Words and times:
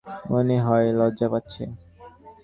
মনে 0.31 0.57
হয় 0.59 0.87
লজ্জা 0.99 1.27
পাচ্ছে! 1.33 1.63